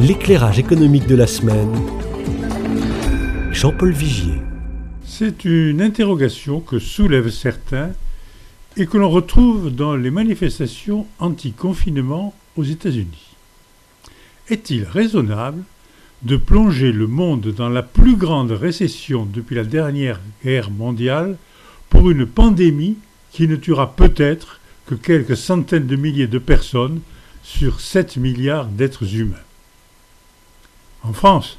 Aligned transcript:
L'éclairage 0.00 0.60
économique 0.60 1.08
de 1.08 1.16
la 1.16 1.26
semaine. 1.26 1.74
Jean-Paul 3.50 3.90
Vigier. 3.90 4.40
C'est 5.04 5.44
une 5.44 5.82
interrogation 5.82 6.60
que 6.60 6.78
soulèvent 6.78 7.30
certains 7.30 7.90
et 8.76 8.86
que 8.86 8.96
l'on 8.96 9.10
retrouve 9.10 9.74
dans 9.74 9.96
les 9.96 10.12
manifestations 10.12 11.04
anti-confinement 11.18 12.32
aux 12.56 12.62
États-Unis. 12.62 13.34
Est-il 14.48 14.84
raisonnable 14.84 15.64
de 16.22 16.36
plonger 16.36 16.92
le 16.92 17.08
monde 17.08 17.48
dans 17.48 17.68
la 17.68 17.82
plus 17.82 18.14
grande 18.14 18.52
récession 18.52 19.26
depuis 19.26 19.56
la 19.56 19.64
dernière 19.64 20.20
guerre 20.44 20.70
mondiale 20.70 21.36
pour 21.90 22.08
une 22.08 22.24
pandémie 22.24 22.98
qui 23.32 23.48
ne 23.48 23.56
tuera 23.56 23.96
peut-être 23.96 24.60
que 24.86 24.94
quelques 24.94 25.36
centaines 25.36 25.88
de 25.88 25.96
milliers 25.96 26.28
de 26.28 26.38
personnes 26.38 27.00
sur 27.42 27.80
7 27.80 28.16
milliards 28.16 28.66
d'êtres 28.66 29.16
humains? 29.16 29.34
En 31.08 31.14
France, 31.14 31.58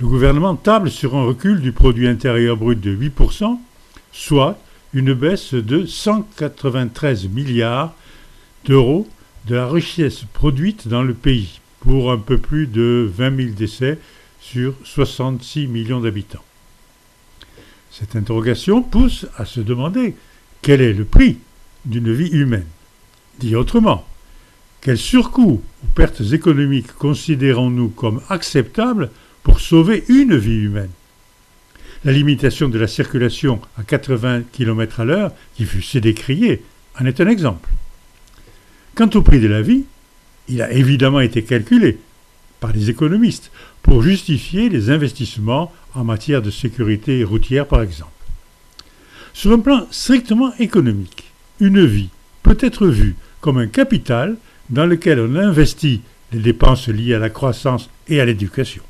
le 0.00 0.08
gouvernement 0.08 0.56
table 0.56 0.90
sur 0.90 1.14
un 1.14 1.24
recul 1.24 1.60
du 1.60 1.70
produit 1.70 2.08
intérieur 2.08 2.56
brut 2.56 2.80
de 2.80 2.92
8%, 2.92 3.56
soit 4.10 4.58
une 4.92 5.14
baisse 5.14 5.54
de 5.54 5.86
193 5.86 7.28
milliards 7.28 7.94
d'euros 8.64 9.08
de 9.46 9.54
la 9.54 9.68
richesse 9.68 10.24
produite 10.32 10.88
dans 10.88 11.04
le 11.04 11.14
pays, 11.14 11.60
pour 11.78 12.10
un 12.10 12.18
peu 12.18 12.36
plus 12.36 12.66
de 12.66 13.08
20 13.16 13.36
000 13.36 13.48
décès 13.50 13.96
sur 14.40 14.74
66 14.82 15.68
millions 15.68 16.00
d'habitants. 16.00 16.44
Cette 17.92 18.16
interrogation 18.16 18.82
pousse 18.82 19.26
à 19.36 19.44
se 19.44 19.60
demander 19.60 20.16
quel 20.62 20.80
est 20.80 20.94
le 20.94 21.04
prix 21.04 21.38
d'une 21.84 22.12
vie 22.12 22.30
humaine. 22.30 22.66
Dit 23.38 23.54
autrement, 23.54 24.04
quels 24.80 24.98
surcoûts 24.98 25.62
ou 25.82 25.86
pertes 25.94 26.22
économiques 26.32 26.92
considérons-nous 26.94 27.88
comme 27.88 28.20
acceptables 28.28 29.10
pour 29.42 29.60
sauver 29.60 30.04
une 30.08 30.36
vie 30.36 30.62
humaine? 30.62 30.90
La 32.04 32.12
limitation 32.12 32.68
de 32.68 32.78
la 32.78 32.86
circulation 32.86 33.60
à 33.76 33.82
80 33.82 34.42
km 34.52 35.00
à 35.00 35.04
l'heure, 35.04 35.32
qui 35.54 35.66
fut 35.66 36.00
décriée, 36.00 36.62
en 36.98 37.04
est 37.04 37.20
un 37.20 37.28
exemple. 37.28 37.68
Quant 38.94 39.10
au 39.14 39.22
prix 39.22 39.40
de 39.40 39.48
la 39.48 39.60
vie, 39.60 39.84
il 40.48 40.62
a 40.62 40.72
évidemment 40.72 41.20
été 41.20 41.42
calculé 41.42 41.98
par 42.58 42.72
les 42.72 42.90
économistes 42.90 43.50
pour 43.82 44.02
justifier 44.02 44.68
les 44.68 44.90
investissements 44.90 45.72
en 45.94 46.04
matière 46.04 46.42
de 46.42 46.50
sécurité 46.50 47.22
routière 47.22 47.66
par 47.66 47.82
exemple. 47.82 48.10
Sur 49.32 49.52
un 49.52 49.58
plan 49.58 49.86
strictement 49.90 50.52
économique, 50.58 51.30
une 51.60 51.84
vie 51.84 52.08
peut 52.42 52.58
être 52.60 52.86
vue 52.88 53.14
comme 53.40 53.58
un 53.58 53.66
capital 53.66 54.36
dans 54.70 54.86
lequel 54.86 55.20
on 55.20 55.36
investit 55.36 56.00
les 56.32 56.38
dépenses 56.38 56.88
liées 56.88 57.14
à 57.14 57.18
la 57.18 57.30
croissance 57.30 57.90
et 58.08 58.20
à 58.20 58.24
l'éducation. 58.24 58.82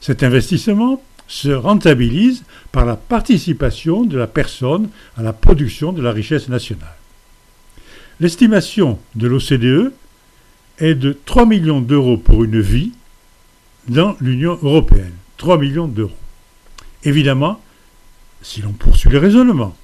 Cet 0.00 0.22
investissement 0.22 1.02
se 1.26 1.50
rentabilise 1.50 2.44
par 2.72 2.86
la 2.86 2.96
participation 2.96 4.04
de 4.04 4.16
la 4.16 4.26
personne 4.26 4.88
à 5.16 5.22
la 5.22 5.32
production 5.32 5.92
de 5.92 6.00
la 6.00 6.12
richesse 6.12 6.48
nationale. 6.48 6.96
L'estimation 8.20 8.98
de 9.14 9.28
l'OCDE 9.28 9.92
est 10.78 10.94
de 10.94 11.16
3 11.24 11.46
millions 11.46 11.80
d'euros 11.80 12.16
pour 12.16 12.44
une 12.44 12.60
vie 12.60 12.92
dans 13.88 14.16
l'Union 14.20 14.58
européenne. 14.62 15.12
3 15.36 15.58
millions 15.58 15.86
d'euros. 15.86 16.16
Évidemment, 17.04 17.60
si 18.42 18.62
l'on 18.62 18.72
poursuit 18.72 19.10
le 19.10 19.18
raisonnement, 19.18 19.76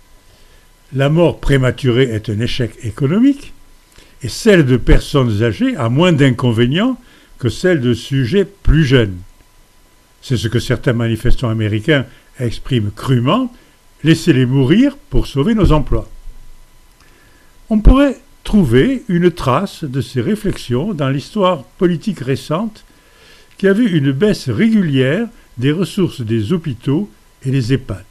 la 0.92 1.08
mort 1.08 1.40
prématurée 1.40 2.04
est 2.04 2.28
un 2.28 2.40
échec 2.40 2.72
économique 2.82 3.52
et 4.24 4.28
celle 4.28 4.64
de 4.64 4.78
personnes 4.78 5.42
âgées 5.42 5.76
a 5.76 5.90
moins 5.90 6.12
d'inconvénients 6.12 6.98
que 7.38 7.50
celle 7.50 7.82
de 7.82 7.92
sujets 7.92 8.46
plus 8.46 8.84
jeunes. 8.84 9.18
C'est 10.22 10.38
ce 10.38 10.48
que 10.48 10.58
certains 10.58 10.94
manifestants 10.94 11.50
américains 11.50 12.06
expriment 12.40 12.90
crûment, 12.90 13.52
laissez-les 14.02 14.46
mourir 14.46 14.96
pour 15.10 15.26
sauver 15.26 15.54
nos 15.54 15.72
emplois. 15.72 16.08
On 17.68 17.80
pourrait 17.80 18.18
trouver 18.44 19.04
une 19.08 19.30
trace 19.30 19.84
de 19.84 20.00
ces 20.00 20.22
réflexions 20.22 20.94
dans 20.94 21.10
l'histoire 21.10 21.64
politique 21.76 22.20
récente 22.20 22.86
qui 23.58 23.68
a 23.68 23.74
vu 23.74 23.94
une 23.94 24.12
baisse 24.12 24.48
régulière 24.48 25.28
des 25.58 25.70
ressources 25.70 26.22
des 26.22 26.54
hôpitaux 26.54 27.10
et 27.44 27.50
des 27.50 27.74
EHPAD. 27.74 28.04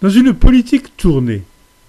Dans 0.00 0.10
une 0.10 0.32
politique 0.32 0.96
tournée 0.96 1.42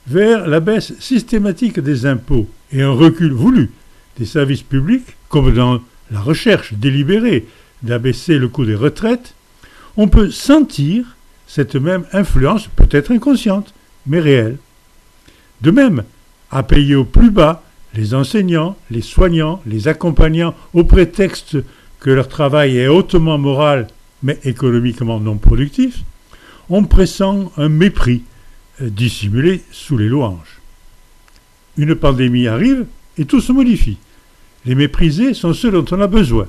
vers 0.08 0.47
la 0.47 0.59
baisse 0.59 0.94
systématique 1.00 1.79
des 1.79 2.08
impôts 2.08 2.47
et 2.72 2.81
un 2.81 2.91
recul 2.91 3.31
voulu 3.31 3.72
des 4.17 4.25
services 4.25 4.63
publics, 4.63 5.16
comme 5.29 5.53
dans 5.53 5.81
la 6.11 6.19
recherche 6.19 6.73
délibérée 6.73 7.45
d'abaisser 7.83 8.38
le 8.38 8.47
coût 8.47 8.66
des 8.66 8.75
retraites, 8.75 9.33
on 9.95 10.07
peut 10.07 10.31
sentir 10.31 11.16
cette 11.47 11.75
même 11.75 12.05
influence, 12.13 12.67
peut-être 12.67 13.11
inconsciente, 13.11 13.73
mais 14.05 14.19
réelle. 14.19 14.57
De 15.61 15.72
même, 15.72 16.03
à 16.51 16.63
payer 16.63 16.95
au 16.95 17.03
plus 17.03 17.31
bas 17.31 17.63
les 17.94 18.13
enseignants, 18.13 18.78
les 18.91 19.01
soignants, 19.01 19.61
les 19.66 19.88
accompagnants, 19.88 20.55
au 20.73 20.84
prétexte 20.84 21.57
que 21.99 22.09
leur 22.09 22.28
travail 22.28 22.78
est 22.78 22.88
hautement 22.88 23.38
moral 23.38 23.88
mais 24.23 24.39
économiquement 24.44 25.19
non 25.19 25.38
productif, 25.38 26.03
on 26.69 26.84
pressent 26.84 27.49
un 27.57 27.69
mépris 27.69 28.23
euh, 28.81 28.89
dissimulé 28.89 29.63
sous 29.72 29.97
les 29.97 30.07
louanges. 30.07 30.59
Une 31.78 31.96
pandémie 31.96 32.48
arrive 32.48 32.86
et 33.18 33.26
tout 33.26 33.42
se 33.42 33.52
modifie. 33.52 33.98
Les 34.66 34.76
méprisés 34.76 35.34
sont 35.34 35.54
ceux 35.54 35.72
dont 35.72 35.86
on 35.92 36.02
a 36.02 36.08
besoin. 36.08 36.48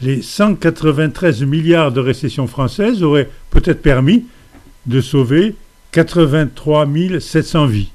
Les 0.00 0.22
193 0.22 1.42
milliards 1.42 1.92
de 1.92 2.00
récession 2.00 2.46
française 2.46 3.02
auraient 3.02 3.30
peut-être 3.50 3.82
permis 3.82 4.24
de 4.86 5.00
sauver 5.00 5.54
83 5.92 6.88
700 7.20 7.66
vies. 7.66 7.90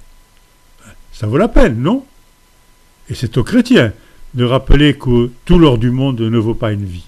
Ça 1.11 1.27
vaut 1.27 1.37
la 1.37 1.47
peine, 1.47 1.81
non? 1.81 2.05
Et 3.09 3.15
c'est 3.15 3.37
aux 3.37 3.43
chrétiens 3.43 3.91
de 4.33 4.43
rappeler 4.45 4.93
que 4.93 5.29
tout 5.45 5.57
l'or 5.57 5.77
du 5.77 5.89
monde 5.89 6.21
ne 6.21 6.37
vaut 6.37 6.53
pas 6.53 6.71
une 6.71 6.85
vie. 6.85 7.07